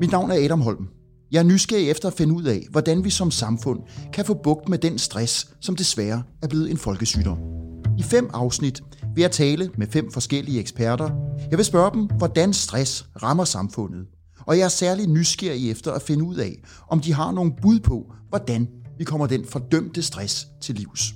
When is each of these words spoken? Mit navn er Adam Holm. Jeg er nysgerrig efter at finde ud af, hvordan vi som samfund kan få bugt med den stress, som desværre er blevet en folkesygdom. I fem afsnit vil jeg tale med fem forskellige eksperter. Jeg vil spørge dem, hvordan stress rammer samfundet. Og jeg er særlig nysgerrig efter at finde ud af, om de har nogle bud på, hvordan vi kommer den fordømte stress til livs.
Mit 0.00 0.10
navn 0.10 0.30
er 0.30 0.44
Adam 0.44 0.60
Holm. 0.60 0.88
Jeg 1.32 1.38
er 1.38 1.42
nysgerrig 1.42 1.90
efter 1.90 2.08
at 2.08 2.14
finde 2.14 2.34
ud 2.34 2.44
af, 2.44 2.66
hvordan 2.70 3.04
vi 3.04 3.10
som 3.10 3.30
samfund 3.30 3.80
kan 4.12 4.24
få 4.24 4.34
bugt 4.34 4.68
med 4.68 4.78
den 4.78 4.98
stress, 4.98 5.48
som 5.60 5.76
desværre 5.76 6.22
er 6.42 6.48
blevet 6.48 6.70
en 6.70 6.76
folkesygdom. 6.76 7.38
I 7.98 8.02
fem 8.02 8.30
afsnit 8.32 8.80
vil 9.14 9.22
jeg 9.22 9.30
tale 9.30 9.70
med 9.76 9.86
fem 9.86 10.12
forskellige 10.12 10.60
eksperter. 10.60 11.10
Jeg 11.50 11.58
vil 11.58 11.64
spørge 11.64 11.90
dem, 11.94 12.06
hvordan 12.18 12.52
stress 12.52 13.06
rammer 13.22 13.44
samfundet. 13.44 14.06
Og 14.46 14.58
jeg 14.58 14.64
er 14.64 14.68
særlig 14.68 15.06
nysgerrig 15.06 15.70
efter 15.70 15.92
at 15.92 16.02
finde 16.02 16.24
ud 16.24 16.36
af, 16.36 16.62
om 16.88 17.00
de 17.00 17.12
har 17.12 17.32
nogle 17.32 17.52
bud 17.62 17.80
på, 17.80 18.12
hvordan 18.28 18.68
vi 18.98 19.04
kommer 19.04 19.26
den 19.26 19.44
fordømte 19.44 20.02
stress 20.02 20.46
til 20.60 20.74
livs. 20.74 21.14